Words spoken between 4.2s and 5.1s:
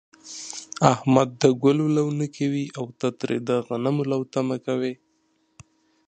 تمه کوې.